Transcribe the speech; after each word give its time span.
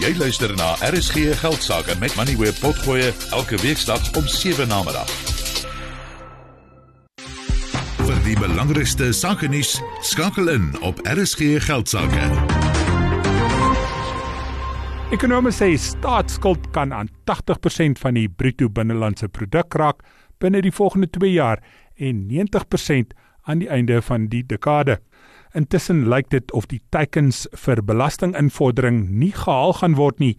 Jy 0.00 0.14
luister 0.16 0.48
na 0.56 0.70
RSG 0.80 1.34
Geldsaake 1.36 1.92
met 2.00 2.14
Money 2.16 2.32
where 2.40 2.56
potgoe 2.56 3.10
elke 3.36 3.58
weeksdag 3.60 4.00
om 4.16 4.24
7 4.24 4.64
na 4.68 4.78
middag. 4.86 5.10
Vir 7.98 8.22
die 8.24 8.36
belangrikste 8.40 9.10
sake 9.12 9.50
nuus 9.52 9.74
skakel 10.00 10.48
in 10.54 10.70
op 10.80 11.02
RSG 11.04 11.58
Geldsaake. 11.66 12.30
Ekonome 15.12 15.52
sê 15.52 15.74
staatsskuld 15.76 16.70
kan 16.72 16.96
aan 16.96 17.12
80% 17.28 18.00
van 18.00 18.16
die 18.16 18.28
bruto 18.32 18.72
binnelandse 18.72 19.28
produk 19.28 19.76
raak 19.76 20.00
binne 20.40 20.64
die 20.64 20.72
volgende 20.72 21.10
2 21.12 21.34
jaar 21.36 21.60
en 22.00 22.24
90% 22.32 23.12
aan 23.44 23.60
die 23.60 23.68
einde 23.68 24.00
van 24.00 24.30
die 24.32 24.46
dekade. 24.48 24.96
Intussen 25.54 26.04
lyk 26.06 26.28
dit 26.30 26.52
of 26.54 26.68
die 26.70 26.78
teikens 26.94 27.46
vir 27.58 27.80
belastinginvordering 27.82 29.08
nie 29.10 29.32
gehaal 29.34 29.72
gaan 29.80 29.96
word 29.98 30.20
nie, 30.22 30.36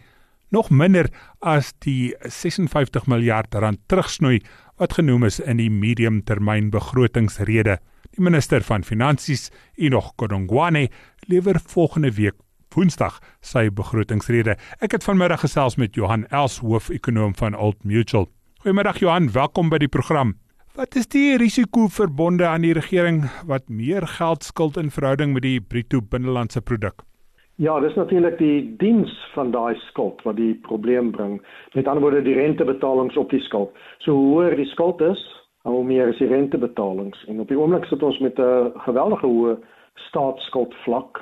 nog 0.55 0.69
minder 0.71 1.09
as 1.43 1.73
die 1.83 2.13
56 2.23 3.07
miljard 3.11 3.55
rand 3.55 3.81
terugsnoei 3.91 4.39
wat 4.79 4.95
genoem 4.95 5.27
is 5.27 5.39
in 5.39 5.59
die 5.59 5.69
mediumtermyn 5.71 6.69
begrotingsrede. 6.71 7.77
Die 8.15 8.23
minister 8.23 8.63
van 8.63 8.87
Finansies, 8.87 9.49
Enoch 9.75 10.13
Godongwana, 10.19 10.87
lewer 11.27 11.59
volgende 11.59 12.11
week 12.15 12.39
Woensdag 12.71 13.19
sy 13.43 13.67
begrotingsrede. 13.67 14.55
Ek 14.79 14.95
het 14.95 15.03
vanmiddag 15.03 15.43
gesels 15.43 15.75
met 15.75 15.97
Johan 15.99 16.23
Els, 16.31 16.61
hoof-ekonoom 16.63 17.35
van 17.35 17.55
Old 17.55 17.83
Mutual. 17.83 18.29
Goeiemiddag 18.63 19.03
Johan, 19.03 19.27
welkom 19.35 19.67
by 19.73 19.81
die 19.83 19.91
program. 19.91 20.37
Wat 20.71 20.95
is 20.95 21.07
die 21.11 21.35
risiko 21.35 21.89
verbonde 21.91 22.45
aan 22.47 22.63
die 22.63 22.71
regering 22.71 23.25
wat 23.43 23.65
meer 23.67 24.05
geld 24.07 24.45
skuld 24.47 24.77
in 24.79 24.87
verhouding 24.95 25.33
met 25.35 25.43
die 25.43 25.59
bruto 25.59 25.99
binnelandse 25.99 26.61
produk? 26.63 27.03
Ja, 27.59 27.73
dis 27.83 27.97
natuurlik 27.99 28.37
die 28.39 28.77
diens 28.79 29.11
van 29.33 29.51
daai 29.51 29.75
skuld 29.89 30.23
wat 30.23 30.37
die 30.39 30.53
probleem 30.63 31.09
bring. 31.11 31.41
Met 31.75 31.89
ander 31.91 32.05
woorde 32.05 32.21
die 32.23 32.37
rentebetalings 32.39 33.19
op 33.19 33.35
die 33.35 33.41
skuld. 33.43 33.75
So 33.99 34.15
hoër 34.15 34.55
die 34.55 34.69
skuld 34.71 35.03
is, 35.03 35.19
hoe 35.67 35.83
meer 35.83 36.07
is 36.13 36.23
die 36.23 36.31
rentebetalings. 36.31 37.19
En 37.27 37.43
op 37.43 37.51
die 37.51 37.59
oomblik 37.59 37.89
sit 37.91 38.03
ons 38.03 38.23
met 38.23 38.39
'n 38.39 38.71
geweldige 38.87 39.27
hoë 39.27 39.57
staatsskuld 40.07 40.73
vlak 40.87 41.19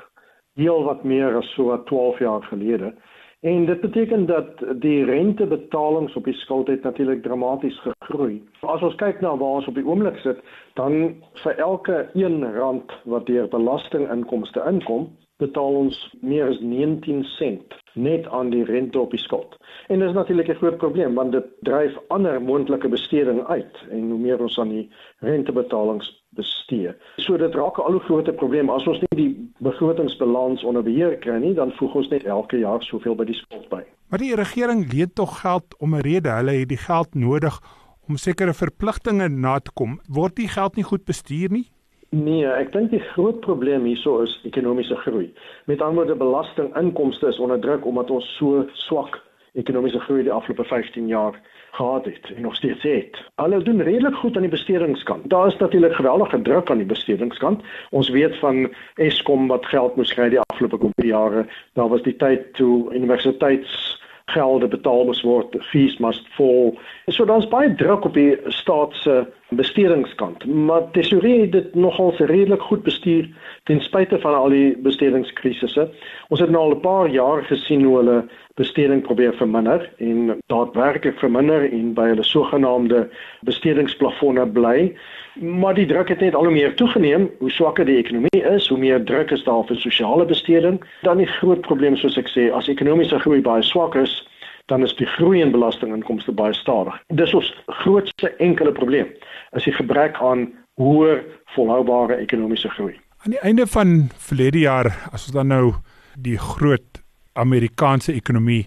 heel 0.54 0.84
wat 0.84 1.02
meer 1.04 1.36
as 1.36 1.50
so 1.56 1.82
12 1.90 2.18
jaar 2.18 2.42
gelede. 2.42 2.94
En 3.40 3.66
dit 3.66 3.80
beteken 3.80 4.26
dat 4.26 4.64
die 4.80 5.04
rentebetalings 5.04 6.14
op 6.14 6.24
die 6.24 6.34
skuld 6.34 6.66
het 6.66 6.82
natuurlik 6.82 7.22
dramaties 7.22 7.80
gegroei. 7.80 8.42
As 8.60 8.82
ons 8.82 8.94
kyk 9.00 9.20
na 9.20 9.32
waar 9.36 9.60
ons 9.60 9.66
op 9.66 9.74
die 9.74 9.86
oomblik 9.86 10.18
sit, 10.20 10.42
dan 10.76 11.14
vir 11.44 11.56
elke 11.56 12.02
1 12.12 12.44
rand 12.52 12.92
wat 13.04 13.26
deur 13.26 13.48
belastinginkomste 13.48 14.60
inkom, 14.68 15.08
betaal 15.40 15.80
ons 15.86 16.02
meer 16.20 16.52
as 16.52 16.60
19 16.60 17.24
sent 17.38 17.79
net 17.94 18.28
aan 18.28 18.50
die 18.50 18.64
rente 18.64 18.98
op 19.00 19.10
die 19.10 19.20
skuld. 19.20 19.56
En 19.88 19.98
dit 19.98 20.08
is 20.08 20.14
natuurlik 20.14 20.48
'n 20.48 20.54
groot 20.54 20.76
probleem 20.76 21.14
want 21.14 21.32
dit 21.32 21.44
dryf 21.60 21.98
ander 22.08 22.42
moontlike 22.42 22.88
besteding 22.88 23.46
uit 23.46 23.76
en 23.90 24.10
hoe 24.10 24.18
meer 24.18 24.40
ons 24.40 24.58
aan 24.58 24.68
die 24.68 24.90
rentebetalings 25.18 26.24
bestee. 26.28 26.94
So 27.16 27.36
dit 27.36 27.54
raak 27.54 27.78
'n 27.78 27.82
al 27.82 27.92
hoe 27.92 28.00
groter 28.00 28.32
probleem 28.32 28.70
as 28.70 28.86
ons 28.86 29.00
nie 29.00 29.16
die 29.16 29.52
begrotingsbalans 29.58 30.64
onder 30.64 30.82
beheer 30.82 31.18
kry 31.18 31.38
nie, 31.38 31.54
dan 31.54 31.72
voeg 31.72 31.94
ons 31.94 32.08
net 32.08 32.24
elke 32.24 32.58
jaar 32.58 32.82
soveel 32.82 33.14
by 33.14 33.24
die 33.24 33.34
skuld 33.34 33.68
by. 33.68 33.82
Maar 34.08 34.18
die 34.18 34.34
regering 34.34 34.92
leen 34.92 35.12
tog 35.12 35.40
geld 35.40 35.76
om 35.78 35.94
'n 35.94 36.00
rede. 36.00 36.28
Hulle 36.28 36.50
het 36.50 36.68
die 36.68 36.84
geld 36.88 37.14
nodig 37.14 37.60
om 38.08 38.16
sekere 38.16 38.54
verpligtinge 38.54 39.28
na 39.28 39.58
te 39.58 39.70
kom. 39.74 40.00
Word 40.08 40.36
die 40.36 40.48
geld 40.48 40.76
nie 40.76 40.84
goed 40.84 41.04
bestuur 41.04 41.50
nie? 41.50 41.70
Nee, 42.10 42.42
ek 42.42 42.72
dink 42.74 42.90
die 42.90 43.02
groot 43.12 43.38
probleem 43.44 43.84
hierso 43.86 44.24
is 44.24 44.32
ekonomiese 44.48 44.96
groei. 45.04 45.28
Met 45.70 45.78
ander 45.78 46.02
woorde 46.02 46.16
belastinginkomste 46.18 47.28
is 47.30 47.38
onder 47.38 47.60
druk 47.62 47.84
omdat 47.86 48.10
ons 48.10 48.26
so 48.34 48.64
swak 48.74 49.20
ekonomiese 49.54 50.00
groei 50.00 50.24
die 50.26 50.32
afgelope 50.34 50.66
15 50.66 51.06
jaar 51.06 51.38
gehad 51.78 52.04
het 52.10 52.32
en 52.34 52.42
nog 52.42 52.56
steeds 52.58 52.82
het. 52.82 53.20
Hulle 53.38 53.62
doen 53.62 53.82
redelik 53.82 54.14
goed 54.14 54.34
aan 54.36 54.42
die 54.42 54.50
bestedingskant. 54.50 55.30
Daar 55.30 55.46
is 55.46 55.56
natuurlik 55.62 55.94
geweldige 55.94 56.42
druk 56.42 56.70
aan 56.70 56.82
die 56.82 56.90
bestedingskant. 56.90 57.62
Ons 57.90 58.10
weet 58.10 58.38
van 58.42 58.66
Eskom 58.94 59.46
wat 59.48 59.66
geld 59.66 59.96
moes 59.96 60.14
kry 60.14 60.28
die 60.34 60.42
afgelope 60.50 60.90
jare. 61.06 61.46
Daar 61.78 61.88
was 61.88 62.02
die 62.02 62.16
tyd 62.16 62.52
toe 62.58 62.94
universiteits 62.94 64.00
gelde 64.30 64.68
betaal 64.68 65.04
moes 65.04 65.22
word, 65.22 65.56
fees 65.70 65.98
must 65.98 66.26
fall. 66.34 66.74
So 67.06 67.24
daar's 67.24 67.48
baie 67.50 67.74
druk 67.74 68.04
op 68.04 68.14
die 68.14 68.38
staat 68.54 68.94
se 68.94 69.26
bestedingskant, 69.50 70.44
maar 70.46 70.90
tesorie 70.90 71.40
het 71.40 71.52
dit 71.52 71.74
nogal 71.74 72.14
redelik 72.16 72.62
goed 72.62 72.82
bestuur 72.82 73.28
ten 73.64 73.80
spyte 73.80 74.18
van 74.20 74.34
al 74.34 74.48
die 74.48 74.76
bestedingskrisisse. 74.78 75.88
Ons 76.28 76.40
het 76.40 76.50
nou 76.50 76.62
al 76.62 76.74
'n 76.76 76.80
paar 76.80 77.08
jaar 77.08 77.42
gesien 77.42 77.84
hoe 77.84 77.96
hulle 77.96 78.24
besteding 78.54 79.02
probeer 79.02 79.34
verminder 79.34 79.90
en 79.98 80.38
daadwerklik 80.46 81.18
verminder 81.18 81.72
en 81.72 81.94
by 81.94 82.08
hulle 82.12 82.22
sogenaamde 82.22 83.08
bestedingsplafonne 83.40 84.46
bly. 84.46 84.94
Maar 85.40 85.74
die 85.74 85.86
druk 85.86 86.08
het 86.08 86.20
net 86.20 86.34
al 86.34 86.44
hoe 86.44 86.52
meer 86.52 86.74
toegeneem. 86.74 87.30
Hoe 87.38 87.50
swakker 87.50 87.84
die 87.84 87.96
ekonomie 87.96 88.42
is, 88.54 88.68
hoe 88.68 88.78
meer 88.78 89.04
druk 89.04 89.30
is 89.30 89.44
daar 89.44 89.64
vir 89.66 89.76
sosiale 89.76 90.24
besteding. 90.24 90.84
Dan 91.02 91.16
die 91.16 91.26
groot 91.26 91.60
probleem 91.60 91.96
soos 91.96 92.18
ek 92.18 92.28
sê, 92.28 92.50
as 92.52 92.68
ekonomiese 92.68 93.18
groei 93.18 93.40
baie 93.40 93.62
swak 93.62 93.94
is, 93.94 94.29
dan 94.70 94.86
is 94.86 94.94
die 94.98 95.08
groei 95.16 95.42
in 95.42 95.52
belastinginkomste 95.52 96.32
baie 96.32 96.54
stadig. 96.54 96.96
Dis 97.18 97.34
ons 97.34 97.50
grootste 97.82 98.30
enkele 98.38 98.72
probleem. 98.72 99.10
Is 99.58 99.66
die 99.66 99.74
gebrek 99.74 100.18
aan 100.22 100.48
hoër 100.80 101.24
volhoubare 101.54 102.16
ekonomiese 102.22 102.70
groei. 102.76 102.94
Aan 103.26 103.34
die 103.34 103.42
einde 103.44 103.66
van 103.68 104.08
verlede 104.30 104.62
jaar, 104.64 104.92
as 105.12 105.26
ons 105.26 105.36
dan 105.36 105.50
nou 105.52 105.74
die 106.16 106.38
groot 106.38 107.02
Amerikaanse 107.38 108.14
ekonomie 108.14 108.64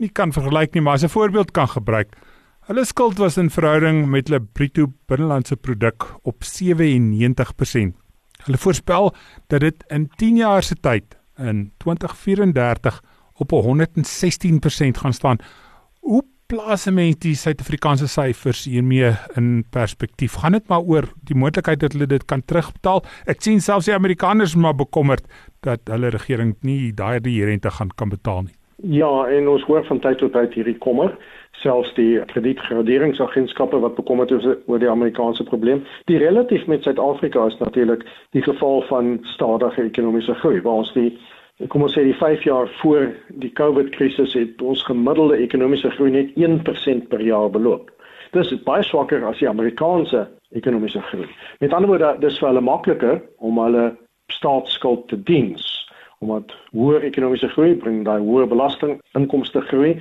nie 0.00 0.08
kan 0.08 0.32
vergelyk 0.32 0.74
nie, 0.74 0.82
maar 0.82 0.96
as 0.96 1.04
'n 1.04 1.12
voorbeeld 1.12 1.50
kan 1.52 1.68
gebruik, 1.68 2.16
Hulle 2.70 2.84
skuld 2.86 3.18
was 3.18 3.34
in 3.36 3.48
verhouding 3.50 4.04
met 4.06 4.28
hulle 4.28 4.38
bruto 4.54 4.84
binnelandse 5.10 5.56
produk 5.58 6.04
op 6.22 6.44
97%. 6.46 7.96
Hulle 8.44 8.60
voorspel 8.62 9.10
dat 9.50 9.64
dit 9.64 9.82
in 9.88 10.04
10 10.20 10.36
jaar 10.36 10.62
se 10.62 10.76
tyd 10.78 11.16
in 11.36 11.72
2034 11.82 13.00
op 13.40 13.52
116% 13.52 15.02
gaan 15.02 15.16
staan. 15.16 15.40
Hoe 16.00 16.22
plaas 16.50 16.88
mense 16.90 17.18
die 17.22 17.34
Suid-Afrikaanse 17.38 18.08
syfers 18.10 18.64
hiermee 18.66 19.12
in 19.38 19.64
perspektief? 19.70 20.38
Gaan 20.42 20.58
dit 20.58 20.68
maar 20.68 20.82
oor 20.82 21.08
die 21.28 21.36
moontlikheid 21.38 21.80
dat 21.80 21.94
hulle 21.94 22.08
dit 22.10 22.24
kan 22.24 22.42
terugbetaal? 22.44 23.04
Ek 23.30 23.42
sien 23.44 23.60
selfs 23.62 23.90
die 23.90 23.94
Amerikaners 23.94 24.56
maar 24.56 24.74
bekommerd 24.74 25.28
dat 25.66 25.86
hulle 25.90 26.10
regering 26.10 26.56
nie 26.66 26.92
daardie 26.96 27.44
rente 27.44 27.70
gaan 27.70 27.94
kan 27.94 28.10
betaal 28.10 28.48
nie. 28.48 28.56
Ja, 28.82 29.26
en 29.28 29.48
ons 29.48 29.62
hoor 29.68 29.84
van 29.84 30.00
tyd 30.00 30.18
tot 30.22 30.32
tyd 30.32 30.54
hierdie 30.56 30.78
kommer, 30.80 31.12
selfs 31.60 31.90
die 31.98 32.16
kredietgraderingsagentskappe 32.32 33.78
wat 33.82 33.98
bekommerd 33.98 34.32
is 34.32 34.46
oor 34.66 34.80
die 34.80 34.88
Amerikaanse 34.88 35.44
probleem. 35.44 35.82
Die 36.08 36.16
relatief 36.18 36.64
met 36.66 36.82
Suid-Afrika 36.82 37.44
is 37.46 37.58
natuurlik 37.60 38.06
die 38.32 38.42
geval 38.42 38.80
van 38.88 39.18
stadige 39.34 39.84
ekonomiese 39.84 40.34
groei, 40.40 40.62
waar 40.64 40.80
ons 40.84 40.94
die 40.96 41.12
kom 41.68 41.82
ons 41.82 41.92
sê 41.92 42.04
die 42.06 42.16
5 42.16 42.44
jaar 42.48 42.68
voor 42.80 43.10
die 43.42 43.52
COVID-krisis 43.52 44.34
het 44.38 44.62
ons 44.62 44.82
gemiddelde 44.88 45.36
ekonomiese 45.44 45.90
groei 45.90 46.10
net 46.10 46.30
1% 46.36 47.08
per 47.08 47.20
jaar 47.20 47.50
beloop. 47.50 47.90
Dis 48.32 48.54
baie 48.64 48.84
swakker 48.86 49.24
as 49.26 49.38
die 49.42 49.48
Amerikaanse 49.48 50.28
ekonomiese 50.56 51.02
groei. 51.10 51.28
Met 51.60 51.72
ander 51.72 51.90
woorde, 51.90 52.14
dis 52.22 52.38
vir 52.38 52.48
hulle 52.48 52.64
makliker 52.64 53.20
om 53.38 53.58
hulle 53.58 53.90
staatsskuld 54.32 55.08
te 55.08 55.18
diens 55.22 55.66
omdat 56.20 56.52
hoër 56.76 57.06
ekonomiese 57.08 57.48
groei 57.48 57.74
bring 57.80 58.02
daai 58.04 58.20
hoër 58.20 58.48
belasting 58.48 58.98
inkomste 59.16 59.62
groei 59.70 59.94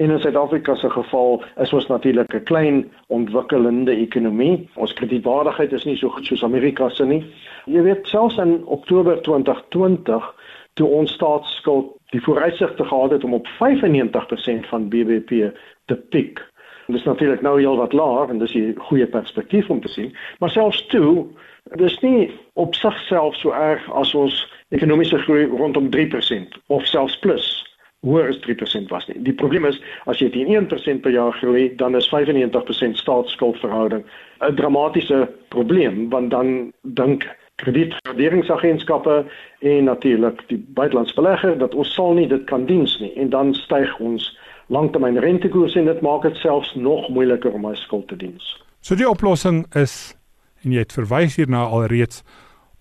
en 0.00 0.10
in 0.10 0.20
Suid-Afrika 0.20 0.74
se 0.74 0.88
geval 0.90 1.42
is 1.60 1.72
ons 1.76 1.88
natuurlik 1.90 2.34
'n 2.34 2.44
klein 2.48 2.78
ontwikkelende 3.08 3.92
ekonomie. 3.92 4.68
Ons 4.74 4.92
kredietwaardigheid 4.92 5.72
is 5.72 5.84
nie 5.84 5.96
so 5.96 6.08
goed 6.08 6.24
soos 6.24 6.44
Amerika 6.44 6.88
se 6.88 7.04
nie. 7.04 7.24
Jy 7.66 7.82
weet 7.82 8.06
selfs 8.08 8.38
in 8.38 8.62
Oktober 8.66 9.20
2020 9.22 10.34
toe 10.76 10.88
ons 10.88 11.12
staatsskuld 11.12 11.94
die 12.14 12.22
vooruitsigte 12.22 12.84
gehad 12.84 13.10
het 13.10 13.24
om 13.24 13.34
op 13.34 13.48
95% 13.48 14.68
van 14.68 14.88
BBP 14.88 15.50
te 15.84 15.96
piek. 15.96 16.42
Dit 16.86 16.96
is 16.96 17.04
natuurlik 17.04 17.42
nou 17.42 17.58
heel 17.58 17.76
wat 17.76 17.92
laer 17.92 18.30
en 18.30 18.38
dis 18.38 18.54
'n 18.54 18.74
goeie 18.78 19.06
perspektief 19.06 19.70
om 19.70 19.80
te 19.80 19.88
sien, 19.88 20.16
maar 20.38 20.50
selfs 20.50 20.86
toe 20.86 21.26
dis 21.74 21.98
nie 22.00 22.30
op 22.52 22.74
sigself 22.74 23.34
so 23.34 23.50
erg 23.50 23.92
as 23.92 24.14
ons 24.14 24.52
ekonomiese 24.68 25.18
groei 25.18 25.46
rondom 25.46 25.90
3% 25.90 26.60
of 26.66 26.86
selfs 26.86 27.18
plus 27.18 27.64
hoër 28.00 28.28
as 28.28 28.38
3% 28.38 28.88
was 28.88 29.06
nie. 29.06 29.22
Die 29.22 29.34
probleem 29.34 29.64
is 29.64 29.80
as 30.06 30.18
jy 30.18 30.30
teen 30.30 30.52
1% 30.52 31.00
per 31.02 31.10
jaar 31.10 31.32
groei, 31.32 31.74
dan 31.76 31.96
is 31.96 32.08
95% 32.08 32.96
staatsskuldverhouding 32.96 34.04
'n 34.40 34.54
dramatiese 34.54 35.28
probleem 35.48 36.08
want 36.08 36.30
dan 36.30 36.72
dink 36.82 37.26
kredietgraderingsagentskappe 37.62 39.24
en 39.58 39.84
natuurlik 39.84 40.42
die 40.48 40.58
buitelandse 40.76 41.14
belegger 41.14 41.58
dat 41.58 41.74
ons 41.74 41.94
sal 41.94 42.12
nie 42.18 42.28
dit 42.28 42.44
kan 42.50 42.66
diens 42.66 42.98
nie 43.00 43.12
en 43.16 43.30
dan 43.32 43.54
styg 43.54 43.98
ons 43.98 44.28
langtermyn 44.66 45.18
rentekoers 45.22 45.76
en 45.78 45.88
dit 45.88 46.00
maak 46.04 46.26
dit 46.26 46.36
selfs 46.42 46.74
nog 46.74 47.08
moeiliker 47.08 47.54
om 47.54 47.64
my 47.68 47.74
skuld 47.74 48.08
te 48.08 48.16
diens. 48.16 48.56
So 48.80 48.98
die 48.98 49.08
oplossing 49.08 49.64
is 49.74 50.16
en 50.64 50.74
jy 50.74 50.84
het 50.84 50.94
verwys 50.96 51.38
hierna 51.38 51.64
alreeds 51.64 52.22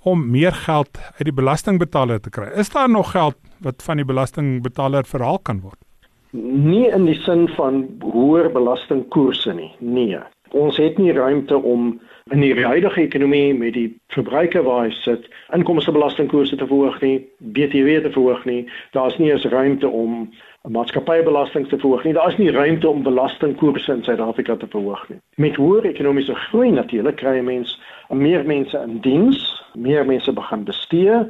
om 0.06 0.28
meer 0.30 0.54
geld 0.66 1.00
uit 1.18 1.26
die 1.30 1.34
belastingbetaler 1.34 2.22
te 2.22 2.30
kry. 2.30 2.52
Is 2.54 2.70
daar 2.70 2.90
nog 2.90 3.12
geld 3.12 3.38
wat 3.66 3.82
van 3.84 3.98
die 4.02 4.06
belastingbetaler 4.06 5.06
verhaal 5.10 5.40
kan 5.40 5.64
word? 5.66 5.80
Nie 6.36 6.90
in 6.94 7.08
die 7.08 7.18
sin 7.24 7.48
van 7.56 7.86
hoër 8.04 8.52
belastingkoerse 8.54 9.54
nie. 9.54 9.72
Nee. 9.80 10.20
Ons 10.52 10.78
het 10.78 10.98
nie 10.98 11.14
ruimte 11.14 11.58
om 11.58 12.00
in 12.32 12.42
die 12.42 12.66
huidige 12.66 13.02
ekonomie 13.02 13.54
met 13.54 13.74
die 13.74 13.90
verbruiker 14.14 14.64
waar 14.66 14.88
hy 14.88 14.94
sit, 14.98 15.28
inkomstebelastingkoerse 15.54 16.58
te 16.58 16.68
verhoog 16.68 16.98
nie, 17.02 17.20
BTW 17.38 18.00
te 18.02 18.12
verhoog 18.12 18.46
nie. 18.50 18.64
Daar's 18.98 19.18
nie 19.18 19.32
eens 19.32 19.46
ruimte 19.46 19.88
om 19.88 20.30
maatskappybelasting 20.70 21.68
te 21.70 21.78
verhoog 21.78 22.04
nie. 22.04 22.14
Daar 22.18 22.32
is 22.34 22.40
nie 22.42 22.52
ruimte 22.52 22.90
om 22.90 23.04
belastingkoerse 23.04 23.94
in 23.94 24.04
Suid-Afrika 24.04 24.56
te 24.56 24.68
verhoog 24.68 25.04
nie. 25.10 25.20
Met 25.38 25.60
hoër 25.62 25.86
ekonomiese 25.92 26.36
groei 26.48 26.72
natuurlik 26.74 27.20
kry 27.22 27.38
jy 27.38 27.46
mense 27.46 27.78
meer 28.10 28.46
mense 28.46 28.78
in 28.78 29.00
diens, 29.06 29.42
meer 29.74 30.06
mense 30.06 30.34
begin 30.34 30.66
bestee, 30.66 31.22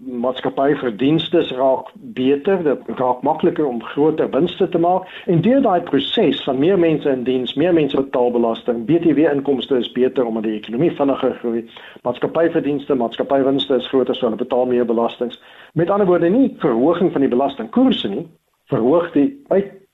maatskappyverdienste 0.00 1.42
raak 1.56 1.90
beter, 2.16 2.62
dit 2.64 2.78
raak 2.98 3.22
makliker 3.22 3.66
om 3.66 3.82
groter 3.82 4.30
winste 4.30 4.68
te 4.68 4.78
maak 4.78 5.08
en 5.26 5.42
deur 5.44 5.60
daai 5.62 5.80
proses 5.88 6.40
van 6.44 6.58
meer 6.58 6.78
mense 6.78 7.10
in 7.10 7.24
diens, 7.24 7.54
meer 7.54 7.74
mense 7.76 7.96
betaal 7.96 8.32
belasting, 8.32 8.84
BTW 8.88 9.28
inkomste 9.28 9.76
is 9.76 9.92
beter 9.92 10.24
omdat 10.24 10.48
die 10.48 10.56
ekonomie 10.56 10.92
vinniger 10.96 11.36
groei. 11.42 11.64
Maatskappyverdienste, 12.02 12.94
maatskappywinste 12.94 13.76
is 13.76 13.88
groter 13.92 14.16
so 14.16 14.28
hulle 14.28 14.40
betaal 14.40 14.66
meer 14.66 14.88
belastings. 14.88 15.40
Met 15.74 15.90
ander 15.90 16.08
woorde 16.08 16.30
nie 16.32 16.54
verhoging 16.64 17.12
van 17.12 17.26
die 17.26 17.32
belastingkoerse 17.32 18.08
nie, 18.08 18.26
verhoog 18.72 19.12
die 19.12 19.28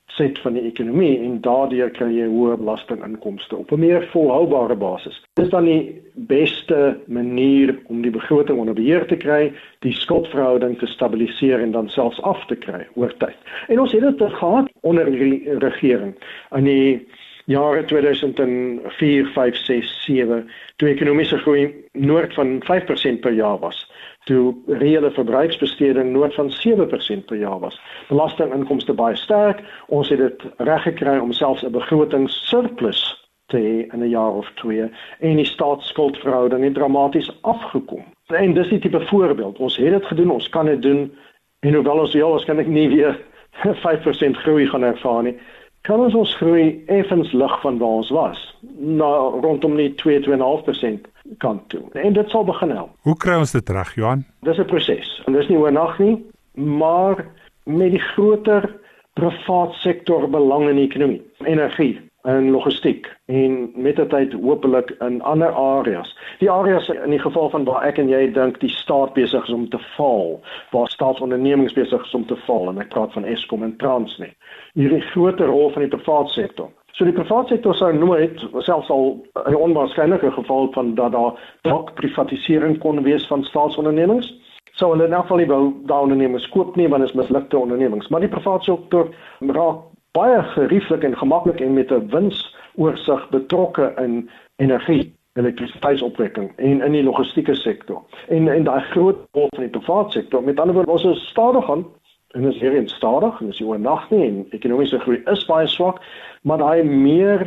uitset 0.07 0.39
van 0.39 0.53
die 0.53 0.63
ekonomie 0.63 1.19
en 1.25 1.41
daardeur 1.41 1.91
kry 1.91 2.09
jy 2.15 2.27
hoër 2.31 2.57
belastinginkomste 2.57 3.57
op 3.57 3.73
'n 3.73 3.79
meer 3.79 4.07
volhoubare 4.13 4.77
basis. 4.77 5.23
Dis 5.35 5.49
dan 5.49 5.65
die 5.65 6.01
beste 6.15 6.97
manier 7.07 7.79
om 7.89 8.03
die 8.03 8.11
begroting 8.11 8.59
onder 8.59 8.75
beheer 8.75 9.07
te 9.07 9.17
kry, 9.17 9.53
die 9.81 9.93
skuldverhouding 9.93 10.79
te 10.79 10.87
stabiliseer 10.87 11.61
en 11.61 11.73
dan 11.73 11.89
selfs 11.89 12.23
af 12.23 12.47
te 12.47 12.57
kry 12.57 12.87
oor 12.95 13.17
tyd. 13.17 13.37
En 13.69 13.81
ons 13.81 13.93
het 13.93 14.19
dit 14.19 14.33
gehad 14.33 14.71
onder 14.81 15.11
die 15.11 15.59
regering 15.59 16.15
aan 16.49 16.65
die 16.65 17.07
jare 17.47 17.85
2004, 17.85 19.27
5, 19.35 19.57
6, 19.57 19.93
7 20.05 20.51
toe 20.77 20.89
ekonomiese 20.89 21.39
groei 21.39 21.67
noord 21.93 22.35
van 22.35 22.59
5% 22.67 23.21
per 23.21 23.33
jaar 23.33 23.59
was 23.59 23.87
toe 24.27 24.55
reële 24.67 25.11
verbruiksbesteding 25.11 26.11
noord 26.13 26.35
van 26.35 26.51
7% 26.51 27.25
per 27.27 27.37
jaar 27.37 27.59
was. 27.59 27.81
Belastinginkomste 28.09 28.93
baie 28.93 29.17
sterk. 29.17 29.61
Ons 29.87 30.09
het 30.11 30.19
dit 30.19 30.43
reg 30.57 30.83
gekry 30.83 31.19
om 31.23 31.33
selfs 31.33 31.63
'n 31.63 31.71
begrotingssurplus 31.71 33.03
te 33.47 33.57
hê 33.57 33.95
in 33.95 34.03
'n 34.03 34.09
jaar 34.09 34.33
of 34.33 34.51
twee 34.55 34.91
en 35.21 35.37
die 35.37 35.45
staatsskuldverhouding 35.45 36.65
het 36.65 36.75
dramaties 36.75 37.31
afgekom. 37.43 38.05
En 38.27 38.55
dis 38.55 38.71
'n 38.71 38.79
tipe 38.79 39.01
voorbeeld. 39.01 39.59
Ons 39.59 39.77
het 39.77 39.91
dit 39.91 40.07
gedoen, 40.07 40.31
ons 40.31 40.49
kan 40.49 40.67
dit 40.67 40.83
doen 40.83 41.13
en 41.61 41.75
hoewel 41.75 41.99
ons 41.99 42.13
heel 42.13 42.31
waarskynlik 42.31 42.67
nie 42.67 42.89
weer 42.89 43.21
5% 43.87 44.37
groei 44.37 44.67
gaan 44.67 44.83
ervaar 44.83 45.23
nie, 45.23 45.39
kan 45.87 46.03
ons 46.03 46.15
ons 46.15 46.35
groei 46.41 46.83
effens 46.93 47.33
lig 47.33 47.61
van 47.63 47.79
waar 47.79 48.01
ons 48.03 48.11
was. 48.15 48.41
Na 48.79 49.11
rondom 49.43 49.77
die 49.79 49.93
2-2.5% 50.03 51.07
kant 51.43 51.69
toe. 51.73 51.83
En 51.95 52.17
dit 52.17 52.31
sal 52.31 52.45
begin 52.45 52.75
help. 52.75 52.91
Hoe 53.07 53.17
kry 53.23 53.39
ons 53.39 53.55
dit 53.55 53.71
reg, 53.71 53.95
Johan? 53.95 54.25
Dis 54.47 54.59
'n 54.59 54.67
proses. 54.71 55.23
En 55.27 55.33
dis 55.33 55.49
nie 55.49 55.59
oornag 55.59 55.99
nie, 55.99 56.25
maar 56.55 57.27
met 57.65 57.91
die 57.91 58.07
groter 58.15 58.75
privaat 59.15 59.73
sektor 59.73 60.29
belang 60.31 60.69
in 60.69 60.77
die 60.77 60.87
ekonomie, 60.87 61.23
energie 61.45 62.06
en 62.27 62.51
logistiek 62.51 63.07
en 63.31 63.71
met 63.75 63.97
die 63.97 64.07
tyd 64.11 64.33
hopelik 64.43 64.91
in 65.05 65.21
ander 65.23 65.53
areas. 65.55 66.11
Die 66.39 66.51
areas 66.51 66.89
in 66.89 67.11
die 67.15 67.23
geval 67.23 67.51
van 67.51 67.67
waar 67.69 67.85
ek 67.87 68.01
en 68.03 68.11
jy 68.11 68.25
dink 68.35 68.59
die 68.61 68.73
staat 68.73 69.15
besig 69.15 69.47
is 69.47 69.55
om 69.55 69.69
te 69.71 69.79
val, 69.95 70.41
waar 70.75 70.91
staatsondernemings 70.91 71.77
besig 71.79 72.03
is 72.03 72.15
om 72.19 72.27
te 72.27 72.39
val 72.49 72.73
en 72.73 72.83
ek 72.83 72.91
praat 72.95 73.15
van 73.15 73.29
Eskom 73.31 73.63
en 73.63 73.77
Transnet. 73.79 74.35
Hierdie 74.75 75.05
groter 75.13 75.47
rol 75.53 75.71
van 75.71 75.87
die 75.87 75.93
privaat 75.95 76.35
sektor. 76.35 76.73
So 76.97 77.05
die 77.05 77.15
private 77.15 77.55
sektor 77.55 77.77
sou 77.77 77.93
nooit 77.93 78.41
selfs 78.65 78.91
al 78.91 79.19
'n 79.47 79.55
onwaarskynlike 79.55 80.31
geval 80.33 80.73
van 80.73 80.95
dat 80.95 81.13
daar 81.13 81.39
dalk 81.63 81.95
privatisering 81.95 82.79
kon 82.79 83.03
wees 83.03 83.27
van 83.27 83.45
staatsondernemings. 83.45 84.35
So 84.73 84.91
hulle 84.91 85.09
nou 85.09 85.27
van 85.27 85.39
die 85.39 85.47
wou 85.47 85.75
daai 85.85 86.03
ondernemings 86.03 86.49
koop 86.49 86.77
nie 86.77 86.89
want 86.89 87.03
dit 87.03 87.11
is 87.11 87.17
mislukte 87.17 87.59
ondernemings, 87.59 88.09
maar 88.09 88.21
die 88.21 88.29
private 88.29 88.65
sektor 88.65 89.09
raak 89.41 89.77
baie 90.17 90.43
gerieflik 90.55 91.05
en 91.05 91.19
gemaklik 91.19 91.61
en 91.61 91.77
met 91.77 91.93
'n 91.93 92.09
winsoorsig 92.15 93.29
betrokke 93.31 93.93
in 93.97 94.31
energie 94.57 95.15
elektrisiteitsopwekking 95.37 96.53
en 96.57 96.83
in 96.83 96.93
die 96.93 97.05
logistieke 97.05 97.55
sektor. 97.55 98.03
En 98.29 98.49
en 98.49 98.65
daai 98.65 98.81
groot 98.81 99.19
rol 99.33 99.49
van 99.55 99.65
die 99.69 99.81
private 99.81 100.13
sektor, 100.19 100.43
met 100.43 100.61
ander 100.61 100.75
woorde, 100.75 100.91
ons 100.91 101.05
is 101.05 101.29
stadig 101.29 101.71
aan 101.71 101.87
en 102.35 102.45
is 102.45 102.61
hier 102.61 102.75
in 102.75 102.89
stadig 102.89 103.41
en 103.41 103.49
is 103.49 103.61
oor 103.61 103.81
nag 103.81 104.11
nie 104.11 104.25
en 104.27 104.47
ekonomiese 104.51 104.99
groei 104.99 105.21
is 105.33 105.45
baie 105.47 105.67
swak, 105.67 106.01
maar 106.43 106.59
daai 106.59 106.83
meer 106.83 107.47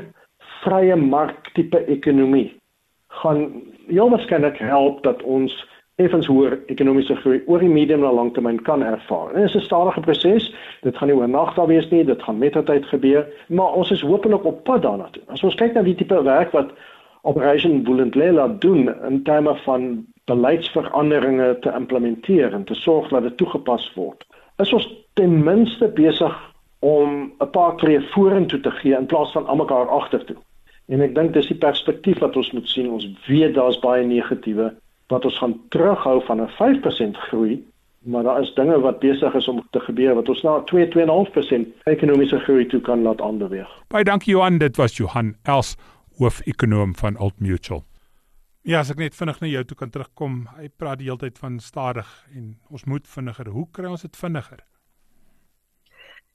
vrye 0.62 0.96
mark 0.96 1.50
tipe 1.54 1.86
ekonomie 1.86 2.60
gaan 3.22 3.64
heel 3.88 4.10
waarskynlik 4.10 4.58
help 4.58 5.04
dat 5.04 5.24
ons 5.24 5.56
effens 6.00 6.28
hoër 6.28 6.58
ekonomiese 6.72 7.16
groei 7.22 7.42
oor 7.46 7.64
die 7.64 7.72
medium 7.72 8.04
na 8.06 8.12
langtermyn 8.16 8.62
kan 8.68 8.84
ervaar. 8.84 9.34
En 9.34 9.42
dit 9.42 9.50
is 9.50 9.56
'n 9.56 9.68
stadige 9.68 10.00
proses. 10.00 10.54
Dit 10.82 10.98
gaan 10.98 11.08
nie 11.08 11.18
oor 11.18 11.30
nag 11.30 11.54
daar 11.56 11.68
wees 11.68 11.90
nie, 11.90 12.04
dit 12.06 12.24
gaan 12.24 12.38
met 12.38 12.54
tyd 12.66 12.86
gebeur, 12.86 13.28
maar 13.48 13.74
ons 13.74 13.92
is 13.92 14.02
hopelik 14.02 14.46
op 14.46 14.64
pad 14.64 14.82
daarna 14.82 15.08
toe. 15.12 15.24
As 15.28 15.44
ons 15.44 15.56
kyk 15.56 15.74
na 15.74 15.82
die 15.82 15.96
tipe 15.96 16.24
werk 16.24 16.52
wat 16.52 16.72
Operation 17.22 17.84
Bulendlela 17.84 18.48
doen 18.48 18.96
in 19.10 19.24
terme 19.24 19.56
van 19.56 20.06
beleidsveranderinge 20.26 21.58
te 21.60 21.72
implementeer 21.76 22.54
en 22.54 22.64
te 22.64 22.74
sorg 22.74 23.10
dat 23.10 23.24
dit 23.24 23.38
toegepas 23.38 23.92
word 23.96 24.24
is 24.60 24.74
ons 24.76 24.88
ten 25.20 25.40
minste 25.44 25.88
besig 25.96 26.36
om 26.80 27.32
'n 27.40 27.50
paar 27.52 27.76
tree 27.76 28.02
vorentoe 28.12 28.60
te 28.60 28.72
gee 28.72 28.96
in 28.96 29.06
plaas 29.06 29.32
van 29.32 29.48
almekaar 29.48 29.88
agtertoe. 29.88 30.36
En 30.88 31.02
ek 31.02 31.16
dink 31.16 31.34
dis 31.34 31.48
die 31.48 31.58
perspektief 31.58 32.20
wat 32.20 32.36
ons 32.36 32.52
moet 32.52 32.68
sien. 32.68 32.92
Ons 32.92 33.08
weet 33.28 33.54
daar's 33.54 33.80
baie 33.80 34.06
negatiewe 34.06 34.74
wat 35.10 35.26
ons 35.26 35.38
gaan 35.38 35.58
terughou 35.74 36.22
van 36.26 36.42
'n 36.42 36.50
5% 36.58 37.18
groei, 37.18 37.60
maar 38.00 38.24
daar 38.24 38.42
is 38.42 38.54
dinge 38.54 38.80
wat 38.80 39.00
besig 39.00 39.34
is 39.34 39.48
om 39.48 39.68
te 39.72 39.80
gebeur 39.80 40.16
wat 40.16 40.30
ons 40.30 40.42
na 40.42 40.64
2-2.5% 40.66 41.68
ekonomiese 41.84 42.40
groei 42.40 42.66
toe 42.66 42.82
kan 42.82 43.02
laat 43.02 43.22
aanbeweeg. 43.22 43.70
Baie 43.88 44.04
dankie 44.04 44.34
Johan, 44.34 44.58
dit 44.58 44.78
was 44.78 44.98
Johan 44.98 45.36
Els, 45.44 45.76
hoof-ekonoom 46.18 46.96
van 46.96 47.18
Old 47.18 47.40
Mutual. 47.40 47.84
Ja, 48.62 48.80
as 48.80 48.92
ek 48.92 48.98
net 48.98 49.16
vinnig 49.16 49.40
na 49.40 49.48
jou 49.48 49.64
toe 49.64 49.78
kan 49.78 49.90
terugkom. 49.90 50.48
Hy 50.58 50.68
praat 50.78 51.00
die 51.00 51.08
hele 51.08 51.18
tyd 51.18 51.38
van 51.40 51.60
stadig 51.60 52.10
en 52.36 52.58
ons 52.70 52.84
moet 52.86 53.08
vinniger. 53.08 53.48
Hoe 53.48 53.68
kry 53.72 53.88
ons 53.88 54.02
dit 54.02 54.18
vinniger? 54.18 54.60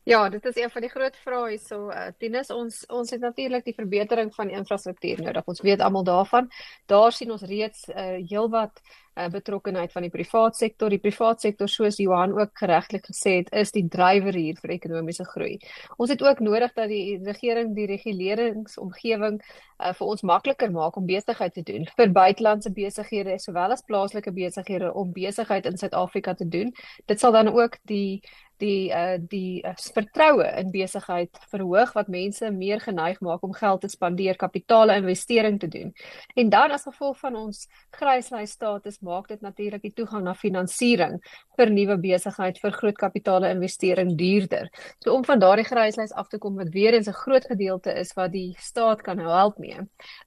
Ja, 0.04 0.28
dit 0.28 0.44
is 0.44 0.56
een 0.56 0.70
van 0.70 0.84
die 0.84 0.90
groot 0.90 1.14
vrae 1.16 1.48
hierso. 1.48 1.88
Uh, 1.88 2.10
Tinus, 2.20 2.50
ons 2.52 2.82
ons 2.92 3.10
het 3.10 3.22
natuurlik 3.24 3.64
die 3.64 3.74
verbetering 3.74 4.34
van 4.34 4.50
die 4.50 4.56
infrastruktuur 4.56 5.22
nodig. 5.24 5.46
Ons 5.48 5.62
weet 5.64 5.80
almal 5.80 6.04
daarvan. 6.04 6.50
Daar 6.92 7.12
sien 7.12 7.32
ons 7.32 7.46
reeds 7.48 7.86
uh, 7.88 8.20
heelwat 8.28 8.82
uh, 9.16 9.28
betrokkenheid 9.32 9.92
van 9.92 10.06
die 10.06 10.12
privaat 10.12 10.56
sektor. 10.56 10.90
Die 10.90 11.02
privaat 11.02 11.40
sektor 11.40 11.68
soos 11.68 11.98
Johan 12.02 12.34
ook 12.38 12.54
geregtelik 12.58 13.06
gesê 13.10 13.38
het, 13.40 13.52
is 13.52 13.72
die 13.74 13.86
drywer 13.88 14.34
hier 14.34 14.58
vir 14.62 14.74
ekonomiese 14.76 15.26
groei. 15.28 15.58
Ons 15.96 16.10
het 16.14 16.22
ook 16.22 16.42
nodig 16.44 16.72
dat 16.74 16.88
die 16.92 17.18
regering 17.24 17.74
die 17.76 17.86
reguleringsomgewing 17.90 19.40
uh, 19.40 19.92
vir 19.92 20.06
ons 20.06 20.22
makliker 20.22 20.72
maak 20.72 20.96
om 20.96 21.06
besigheid 21.06 21.54
te 21.54 21.66
doen 21.66 21.86
vir 21.96 22.14
buitelandse 22.14 22.72
besighede 22.74 23.38
sowel 23.42 23.74
as 23.74 23.84
plaaslike 23.86 24.32
besighede 24.34 24.92
om 24.92 25.12
besigheid 25.12 25.66
in 25.66 25.78
Suid-Afrika 25.78 26.34
te 26.34 26.48
doen. 26.48 26.72
Dit 27.06 27.20
sal 27.20 27.32
dan 27.32 27.52
ook 27.52 27.78
die 27.90 28.22
die 28.62 28.90
uh 28.94 29.18
die 29.18 29.62
uh, 29.66 29.74
vertroue 29.74 30.46
in 30.60 30.70
besigheid 30.70 31.38
verhoog 31.50 31.92
wat 31.96 32.08
mense 32.08 32.50
meer 32.54 32.80
geneig 32.80 33.20
maak 33.20 33.42
om 33.42 33.54
geld 33.54 33.80
te 33.80 33.88
spandeer, 33.88 34.36
kapitale 34.36 34.96
investering 34.96 35.58
te 35.60 35.68
doen. 35.68 35.92
En 36.34 36.48
dan 36.48 36.70
as 36.70 36.86
gevolg 36.86 37.18
van 37.18 37.36
ons 37.36 37.66
gryslys 37.90 38.54
status 38.54 39.00
maak 39.04 39.28
dit 39.28 39.40
natuurlik 39.44 39.82
die 39.84 39.92
toegang 39.92 40.24
na 40.24 40.34
finansiering 40.34 41.18
vir 41.58 41.70
nuwe 41.70 41.96
besigheid 42.02 42.58
vir 42.62 42.74
groot 42.78 42.98
kapitale 42.98 43.50
investering 43.54 44.14
duurder. 44.18 44.70
So 45.04 45.14
om 45.14 45.24
van 45.24 45.42
daardie 45.42 45.66
gryslys 45.68 46.12
af 46.12 46.28
te 46.32 46.40
kom 46.42 46.56
wat 46.60 46.72
weer 46.74 46.94
eens 46.94 47.08
'n 47.08 47.20
groot 47.24 47.44
gedeelte 47.44 47.92
is 47.92 48.14
wat 48.16 48.32
die 48.32 48.54
staat 48.58 49.02
kan 49.02 49.18
help 49.18 49.58
mee, 49.58 49.78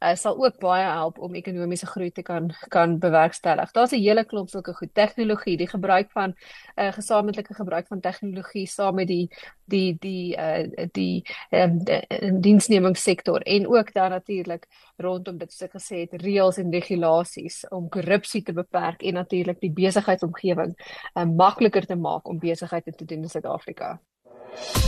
uh, 0.02 0.16
sal 0.16 0.38
ook 0.46 0.60
baie 0.60 0.86
help 0.86 1.20
om 1.20 1.36
ekonomiese 1.36 1.86
groei 1.86 2.12
te 2.12 2.22
kan 2.22 2.52
kan 2.70 3.00
bewerkstellig. 3.00 3.72
Daar's 3.72 3.92
'n 3.92 4.02
hele 4.02 4.24
klomp 4.26 4.50
sulke 4.50 4.74
goed 4.74 4.94
tegnologie, 4.94 5.58
die 5.58 5.68
gebruik 5.68 6.12
van 6.12 6.30
'n 6.30 6.36
uh, 6.82 6.92
gesamentlike 6.94 7.54
gebruik 7.54 7.88
van 7.88 8.00
tegnologie 8.00 8.68
saam 8.68 8.96
met 8.96 9.08
die 9.08 9.30
die 9.68 9.98
die 10.00 10.36
uh 10.38 10.88
die 10.92 11.24
ehm 11.50 11.80
um, 12.22 12.42
diensnemingssektor 12.42 13.42
en 13.42 13.68
ook 13.68 13.94
dan 13.94 14.10
natuurlik 14.10 14.68
rondom 14.98 15.38
dit 15.38 15.54
soos 15.54 15.72
gesê 15.72 16.04
het 16.06 16.22
reëls 16.22 16.58
en 16.58 16.72
regulasies 16.72 17.64
om 17.70 17.90
korrupsie 17.90 18.44
te 18.44 18.54
beperk 18.54 19.02
en 19.04 19.14
natuurlik 19.14 19.60
die 19.62 19.72
besigheidsomgewing 19.72 20.76
um, 21.14 21.36
makliker 21.36 21.86
te 21.86 21.96
maak 21.96 22.28
om 22.28 22.40
besigheid 22.40 22.86
te 22.98 23.06
doen 23.06 23.24
in 23.24 23.30
Suid-Afrika. 23.30 24.00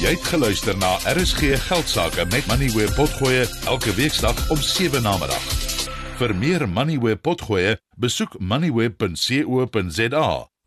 Jy 0.01 0.13
het 0.15 0.27
geluister 0.31 0.77
na 0.77 0.95
RSG 1.13 1.53
Geldsaake 1.67 2.25
met 2.31 2.47
Money 2.47 2.69
where 2.73 2.93
potgoe 2.95 3.45
elke 3.65 3.93
weeksdag 3.93 4.49
om 4.49 4.57
7 4.57 5.03
na 5.03 5.17
middag. 5.21 5.43
Vir 6.19 6.35
meer 6.35 6.69
Money 6.69 6.97
where 6.99 7.17
potgoe, 7.17 7.77
besoek 7.97 8.39
moneyweb.co.za 8.39 10.27